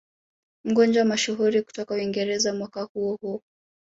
Mgonjwa 0.63 1.05
mashuhuri 1.05 1.61
kutoka 1.61 1.93
Uingereza 1.93 2.53
mwaka 2.53 2.81
huo 2.81 3.17
huo 3.21 3.41